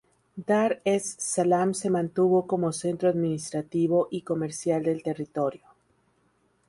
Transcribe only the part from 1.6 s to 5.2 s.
se mantuvo como centro administrativo y comercial del